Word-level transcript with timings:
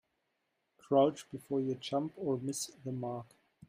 Crouch 0.79 1.29
before 1.29 1.61
you 1.61 1.75
jump 1.75 2.13
or 2.17 2.39
miss 2.39 2.71
the 2.83 2.91
mark. 2.91 3.27